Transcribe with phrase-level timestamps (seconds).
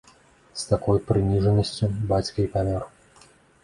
[0.61, 2.93] З такой прыніжанасцю бацька і памёр.